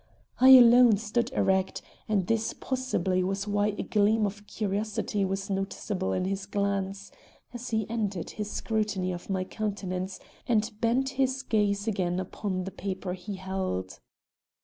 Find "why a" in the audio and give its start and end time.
3.47-3.83